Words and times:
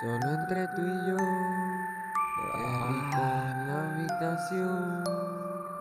Solo 0.00 0.30
entre 0.30 0.66
tú 0.68 0.82
y 0.82 1.06
yo, 1.06 1.16
en 2.56 3.10
la 3.66 3.90
habitación, 3.90 5.19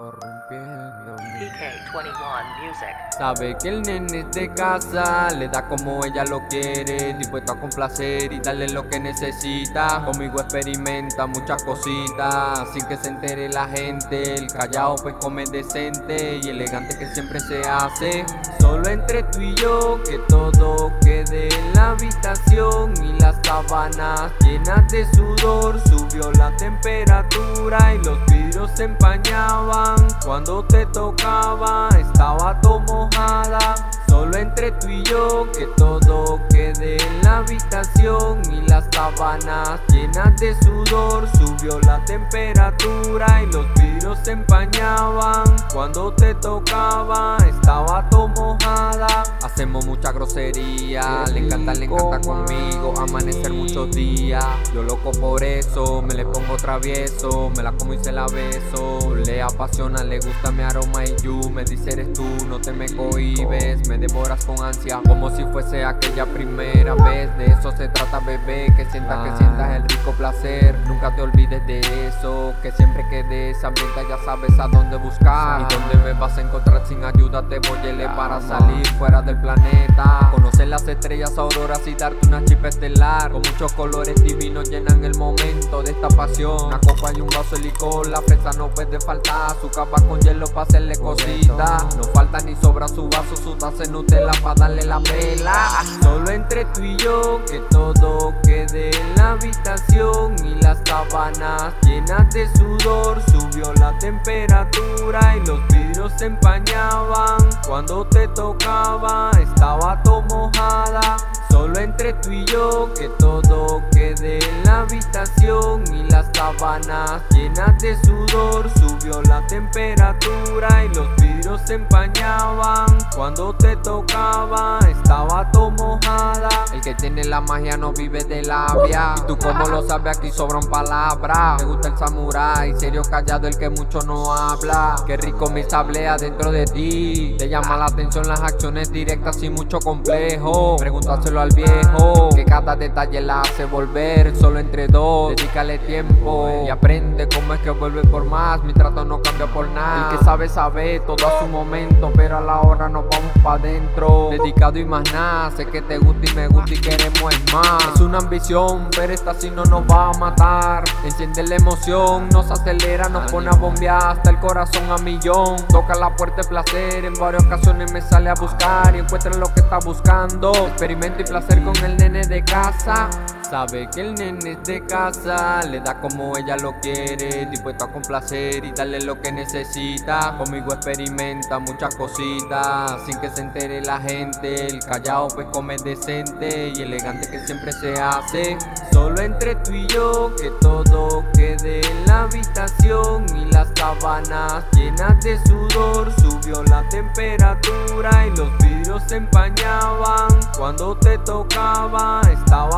corrompiendo 0.09 1.15
mi 1.17 1.45
PK21 1.45 2.43
Music. 2.59 2.95
Sabe 3.17 3.55
que 3.61 3.69
el 3.69 3.81
nene 3.81 4.19
es 4.19 4.31
de 4.31 4.53
casa, 4.53 5.29
le 5.31 5.47
da 5.47 5.67
como 5.67 6.03
ella 6.03 6.23
lo 6.25 6.47
quiere, 6.47 7.13
dispuesto 7.13 7.53
a 7.53 7.59
complacer 7.59 8.31
y 8.31 8.39
darle 8.39 8.69
lo 8.69 8.87
que 8.87 8.99
necesita. 8.99 10.03
Conmigo 10.05 10.39
experimenta 10.39 11.27
muchas 11.27 11.63
cositas, 11.63 12.67
sin 12.73 12.85
que 12.85 12.97
se 12.97 13.09
entere 13.09 13.49
la 13.49 13.67
gente. 13.67 14.35
El 14.35 14.47
callao 14.47 14.95
pues 14.95 15.15
come 15.19 15.43
decente 15.45 16.39
y 16.41 16.49
elegante 16.49 16.97
que 16.97 17.07
siempre 17.07 17.39
se 17.39 17.61
hace. 17.67 18.25
Solo 18.59 18.89
entre 18.89 19.23
tú 19.23 19.41
y 19.41 19.55
yo, 19.55 20.01
que 20.03 20.17
todo 20.27 20.91
quede 21.01 21.49
en 21.53 21.73
la 21.73 21.91
habitación 21.91 22.93
y 23.03 23.19
las 23.19 23.35
sábanas 23.43 24.31
llenas 24.41 24.91
de 24.91 25.05
sudor. 25.13 25.79
Subió 25.87 26.31
la 26.31 26.55
temperatura 26.57 27.93
y 27.93 28.03
los 28.03 28.25
vidrios 28.27 28.71
se 28.75 28.85
empañaban. 28.85 29.98
Cuando 30.25 30.63
te 30.65 30.85
tocaba, 30.87 31.89
estaba 31.97 32.59
todo 32.61 32.79
mojada. 32.81 33.75
Solo 34.07 34.37
entre 34.37 34.71
tú 34.71 34.89
y 34.89 35.03
yo, 35.03 35.47
que 35.51 35.67
todo 35.77 36.39
quede 36.49 36.97
en 36.97 37.23
la 37.23 37.37
habitación 37.37 38.41
y 38.51 38.67
las 38.67 38.85
sábanas 38.91 39.79
llenas 39.89 40.39
de 40.39 40.55
sudor. 40.61 41.27
Subió 41.37 41.79
la 41.81 42.03
temperatura 42.05 43.43
y 43.43 43.45
los 43.51 43.65
vidrios 43.75 44.19
se 44.23 44.31
empañaban. 44.31 45.43
Cuando 45.73 46.11
te 46.13 46.33
tocaba, 46.35 47.37
estaba 47.47 48.09
todo 48.09 48.27
mojada. 48.29 49.23
Hacemos 49.43 49.85
mucha 49.85 50.11
grosería, 50.11 51.25
le 51.31 51.45
encanta, 51.45 51.73
le 51.73 51.85
encanta 51.85 52.19
conmigo. 52.19 52.93
Amanecer 52.99 53.53
muchos 53.53 53.91
días, 53.91 54.45
yo 54.73 54.83
loco 54.83 55.11
por 55.11 55.43
eso. 55.43 56.01
Me 56.01 56.13
le 56.15 56.25
pongo 56.25 56.57
travieso, 56.57 57.51
me 57.55 57.63
la 57.63 57.71
como 57.73 57.93
y 57.93 58.03
se 58.03 58.11
la 58.11 58.25
beso. 58.27 59.15
Le 59.39 59.45
apasiona, 59.45 60.03
le 60.03 60.19
gusta 60.19 60.51
mi 60.51 60.63
aroma 60.63 61.05
y 61.05 61.15
you. 61.23 61.49
Me 61.49 61.63
dice 61.63 61.91
eres 61.93 62.11
tú, 62.11 62.25
no 62.49 62.59
te 62.59 62.73
me 62.73 62.93
cohibes. 62.93 63.87
Me 63.87 63.97
devoras 63.97 64.43
con 64.43 64.61
ansia, 64.61 64.99
como 65.07 65.33
si 65.33 65.45
fuese 65.45 65.85
aquella 65.85 66.25
primera 66.25 66.93
vez. 66.93 67.33
De 67.37 67.45
eso 67.45 67.71
se 67.71 67.87
trata, 67.87 68.19
bebé. 68.19 68.65
Que 68.75 68.83
sientas, 68.91 69.29
que 69.29 69.37
sientas 69.37 69.77
el 69.77 69.83
rico 69.87 70.11
placer. 70.17 70.77
Nunca 70.89 71.15
te 71.15 71.21
olvides 71.21 71.65
de 71.67 71.79
eso. 72.07 72.53
Que 72.61 72.73
siempre 72.73 73.07
que 73.09 73.23
des 73.23 73.63
hambrienta 73.63 74.01
ya 74.09 74.17
sabes 74.25 74.59
a 74.59 74.67
dónde 74.67 74.97
buscar. 74.97 75.61
Y 75.61 75.73
dónde 75.73 75.95
me 76.03 76.19
vas 76.19 76.37
a 76.37 76.41
encontrar 76.41 76.85
sin 76.85 77.01
ayuda. 77.05 77.41
Te 77.47 77.59
voy 77.59 77.77
a 77.77 77.91
elevar 77.91 78.17
para 78.17 78.41
salir 78.41 78.85
fuera 78.97 79.21
del 79.21 79.39
planeta. 79.39 80.31
Conocer 80.33 80.67
las 80.67 80.85
estrellas 80.85 81.37
auroras 81.37 81.87
y 81.87 81.95
darte 81.95 82.27
una 82.27 82.43
chip 82.43 82.65
estelar. 82.65 83.31
Con 83.31 83.41
muchos 83.49 83.71
colores 83.71 84.21
divinos 84.21 84.69
llenan 84.69 85.05
el 85.05 85.17
momento 85.17 85.81
de 85.81 85.91
esta 85.91 86.09
pasión. 86.09 86.65
Una 86.65 86.79
copa 86.81 87.13
y 87.15 87.21
un 87.21 87.29
vaso 87.29 87.55
de 87.55 87.61
licor. 87.61 88.05
La 88.09 88.21
fresa 88.21 88.51
no 88.57 88.67
puede 88.67 88.99
faltar. 88.99 89.28
Su 89.61 89.69
capa 89.69 90.01
con 90.07 90.19
hielo 90.21 90.47
para 90.47 90.61
hacerle 90.61 90.95
cositas. 90.97 91.95
No 91.95 92.03
falta 92.13 92.39
ni 92.39 92.55
sobra 92.55 92.87
su 92.87 93.09
vaso, 93.09 93.35
su 93.35 93.55
taza 93.55 93.83
de 93.83 93.89
Nutella 93.89 94.31
para 94.41 94.55
darle 94.55 94.85
la 94.85 94.99
vela. 94.99 95.83
Solo 96.01 96.31
entre 96.31 96.65
tú 96.65 96.81
y 96.81 96.95
yo, 96.97 97.41
que 97.45 97.59
todo 97.69 98.33
quede 98.43 98.89
en 98.89 99.15
la 99.15 99.31
habitación 99.31 100.35
y 100.45 100.55
las 100.61 100.79
sábanas 100.85 101.73
llenas 101.83 102.33
de 102.33 102.47
sudor. 102.55 103.21
Subió 103.29 103.73
la 103.75 103.97
temperatura 103.99 105.35
y 105.35 105.45
los 105.45 105.59
vidrios 105.67 106.13
se 106.17 106.27
empañaban. 106.27 107.37
Cuando 107.67 108.05
te 108.07 108.27
tocaba, 108.29 109.31
estaba 109.39 110.01
todo 110.03 110.21
mojada. 110.23 111.17
Solo 111.49 111.79
entre 111.79 112.13
tú 112.13 112.31
y 112.31 112.45
yo, 112.45 112.89
que 112.97 113.09
todo 113.19 113.81
quede 113.91 113.98
en 114.01 114.63
la 114.63 114.81
habitación 114.81 115.83
y 115.93 116.09
las 116.09 116.25
sábanas 116.33 117.21
llenas 117.31 117.77
de 117.79 117.97
sudor. 118.01 118.69
Subió 118.79 119.21
la 119.23 119.45
temperatura 119.47 120.85
y 120.85 120.95
los 120.95 121.15
vidrios 121.17 121.61
se 121.65 121.75
empañaban. 121.75 122.97
Cuando 123.15 123.53
te 123.53 123.75
tocaba, 123.77 124.79
estaba 124.89 125.51
todo 125.51 125.71
mojada. 125.71 126.49
El 126.73 126.81
que 126.81 126.95
tiene 126.95 127.25
la 127.25 127.41
magia 127.41 127.75
no 127.75 127.91
vive 127.91 128.23
de 128.23 128.43
labia. 128.43 129.15
Y 129.17 129.21
tú 129.27 129.37
como 129.37 129.67
lo 129.67 129.81
sabes, 129.85 130.17
aquí 130.17 130.31
sobran 130.31 130.63
palabras. 130.69 131.61
Me 131.61 131.67
gusta 131.67 131.89
el 131.89 131.97
samurái, 131.97 132.79
serio 132.79 133.01
callado, 133.03 133.47
el 133.47 133.57
que 133.57 133.69
mucho 133.69 133.99
no 134.01 134.33
habla. 134.33 134.95
Qué 135.05 135.17
rico 135.17 135.49
mi 135.49 135.63
sable 135.63 136.07
adentro 136.07 136.51
de 136.51 136.65
ti. 136.65 137.35
Te 137.37 137.49
llama 137.49 137.75
la 137.75 137.85
atención 137.85 138.27
las 138.27 138.41
acciones 138.41 138.91
directas 138.91 139.35
sin 139.35 139.53
mucho 139.53 139.79
complejo. 139.79 140.77
Pregúntaselo 140.77 141.41
al 141.41 141.49
viejo, 141.49 142.29
que 142.33 142.45
cada 142.45 142.77
detalle 142.77 143.19
la 143.19 143.41
hace 143.41 143.65
volver 143.65 143.88
solo 144.35 144.59
entre 144.59 144.87
dos. 144.87 145.35
Dedícale 145.35 145.79
tiempo 145.79 146.49
y 146.65 146.69
aprende 146.69 147.27
cómo 147.33 147.53
es 147.53 147.59
que 147.61 147.71
vuelve 147.71 148.03
por 148.03 148.25
más. 148.25 148.63
Mi 148.63 148.73
trato 148.73 149.03
no 149.05 149.21
cambia 149.21 149.47
por 149.47 149.67
nada. 149.69 150.11
El 150.11 150.17
que 150.17 150.23
sabe, 150.23 150.49
sabe 150.49 150.99
todo 151.01 151.27
a 151.27 151.39
su 151.39 151.47
momento, 151.47 152.11
pero 152.15 152.37
a 152.37 152.41
la 152.41 152.61
hora 152.61 152.87
nos 152.89 153.05
vamos 153.09 153.31
pa' 153.43 153.53
adentro. 153.53 154.29
Dedicado 154.31 154.77
y 154.79 154.85
más 154.85 155.11
nada, 155.13 155.51
sé 155.51 155.65
que 155.65 155.81
te 155.81 155.97
gusta 155.97 156.31
y 156.31 156.35
me 156.35 156.47
gusta 156.47 156.73
y 156.73 156.77
queremos 156.79 157.33
es 157.33 157.53
más. 157.53 157.95
Es 157.95 158.01
una 158.01 158.19
ambición, 158.19 158.87
pero 158.95 159.13
esta 159.13 159.33
si 159.33 159.49
no 159.49 159.63
nos 159.65 159.81
va 159.83 160.11
a 160.11 160.17
matar. 160.17 160.83
Enciende 161.03 161.43
la 161.43 161.55
emoción, 161.55 162.29
nos 162.29 162.51
acelera, 162.51 163.09
nos 163.09 163.31
pone 163.31 163.49
a 163.49 163.55
bombear 163.55 164.17
hasta 164.17 164.29
el 164.29 164.39
corazón 164.39 164.83
a 164.91 164.97
millón. 164.97 165.55
Toca 165.67 165.95
la 165.95 166.15
puerta 166.15 166.41
de 166.41 166.47
placer, 166.47 167.05
en 167.05 167.13
varias 167.13 167.45
ocasiones 167.45 167.91
me 167.91 168.01
sale 168.01 168.29
a 168.29 168.35
buscar 168.35 168.95
y 168.95 168.99
encuentra 168.99 169.31
lo 169.35 169.47
que 169.53 169.61
está 169.61 169.79
buscando. 169.79 170.51
Experimento 170.51 171.21
y 171.21 171.25
placer 171.25 171.63
con 171.63 171.75
el 171.83 171.97
nene 171.97 172.25
de 172.25 172.43
casa. 172.43 173.09
Sabe 173.49 173.78
que 173.87 174.01
el 174.01 174.15
nene 174.15 174.51
es 174.51 174.63
de 174.63 174.85
casa, 174.85 175.61
le 175.63 175.79
da 175.79 175.99
como 175.99 176.35
ella 176.37 176.57
lo 176.57 176.79
quiere, 176.81 177.45
dispuesto 177.45 177.85
a 177.85 177.91
complacer 177.91 178.63
y 178.65 178.71
darle 178.71 178.99
lo 179.01 179.21
que 179.21 179.31
necesita. 179.31 180.35
Conmigo 180.37 180.73
experimenta 180.73 181.59
muchas 181.59 181.95
cositas, 181.95 183.01
sin 183.05 183.19
que 183.19 183.29
se 183.29 183.41
entere 183.41 183.81
la 183.81 183.99
gente. 183.99 184.67
El 184.67 184.79
callao 184.79 185.27
pues 185.29 185.47
come 185.51 185.77
decente 185.77 186.73
y 186.75 186.81
elegante 186.81 187.29
que 187.29 187.45
siempre 187.45 187.71
se 187.71 187.93
hace. 187.93 188.57
Solo 188.91 189.21
entre 189.21 189.55
tú 189.55 189.71
y 189.73 189.87
yo, 189.87 190.31
que 190.41 190.51
todo 190.61 191.23
quede 191.33 191.81
en 191.81 192.05
la 192.05 192.23
habitación 192.23 193.25
y 193.35 193.45
las 193.51 193.67
sábanas 193.75 194.65
llenas 194.73 195.23
de 195.23 195.37
sudor. 195.45 196.11
Subió 196.19 196.63
la 196.63 196.87
temperatura 196.89 198.27
y 198.27 198.35
los 198.35 198.57
vidrios 198.57 199.03
se 199.07 199.17
empañaban. 199.17 200.29
Cuando 200.57 200.97
te 200.97 201.17
tocaba, 201.19 202.21
estaba 202.31 202.68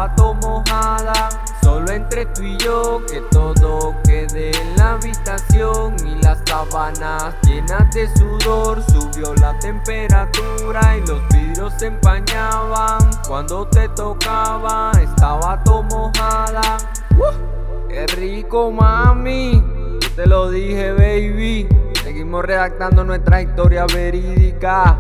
entre 2.22 2.26
tú 2.34 2.44
y 2.44 2.58
yo, 2.58 3.02
que 3.10 3.22
todo 3.32 3.96
quede 4.04 4.52
en 4.52 4.78
la 4.78 4.94
habitación 4.94 5.96
y 6.06 6.22
las 6.24 6.40
sábanas 6.46 7.36
llenas 7.44 7.94
de 7.94 8.08
sudor. 8.16 8.82
Subió 8.84 9.34
la 9.36 9.58
temperatura 9.60 10.98
y 10.98 11.08
los 11.08 11.22
vidrios 11.30 11.74
se 11.78 11.88
empañaban. 11.88 13.10
Cuando 13.28 13.68
te 13.68 13.90
tocaba, 13.90 14.92
estaba 15.02 15.64
todo 15.64 15.84
mojada. 15.84 16.78
¡Uh! 17.18 17.88
¡Qué 17.90 18.08
rico, 18.08 18.72
mami! 18.72 19.64
Yo 20.02 20.10
te 20.16 20.26
lo 20.28 20.50
dije, 20.50 20.92
baby. 20.92 21.68
Seguimos 22.04 22.46
redactando 22.46 23.04
nuestra 23.04 23.42
historia 23.42 23.86
verídica. 23.86 24.98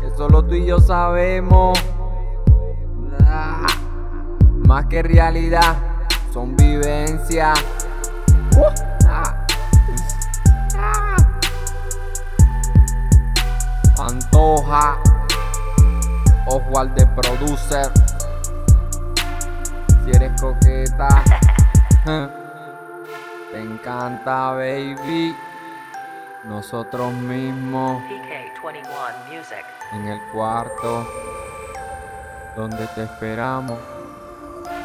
Que 0.00 0.10
solo 0.16 0.44
tú 0.44 0.54
y 0.54 0.66
yo 0.66 0.78
sabemos. 0.80 1.78
Ah, 3.26 3.66
Más 4.66 4.86
que 4.86 5.02
realidad, 5.02 5.76
son 6.32 6.56
vivencias. 6.56 7.58
Uh, 8.56 8.64
ah, 9.08 9.46
ah. 10.76 11.16
Pantoja, 13.96 14.98
ojo 16.46 16.78
al 16.78 16.94
de 16.94 17.06
producer. 17.06 17.90
Si 20.04 20.10
eres 20.10 20.40
coqueta, 20.40 21.24
te 23.52 23.60
encanta, 23.60 24.52
baby. 24.52 25.36
Nosotros 26.44 27.12
mismos 27.12 28.02
PK21 28.04 29.28
Music. 29.28 29.64
en 29.92 30.08
el 30.08 30.18
cuarto 30.32 31.06
donde 32.56 32.86
te 32.88 33.02
esperamos 33.02 33.78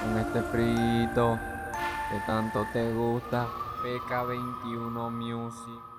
con 0.06 0.18
este 0.18 0.42
frito 0.44 1.40
que 2.10 2.20
tanto 2.26 2.66
te 2.72 2.94
gusta. 2.94 3.48
PK21 3.84 5.12
Music. 5.12 5.95